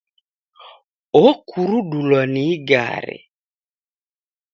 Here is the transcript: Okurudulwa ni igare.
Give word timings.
Okurudulwa 1.25 2.21
ni 2.33 2.43
igare. 2.53 3.17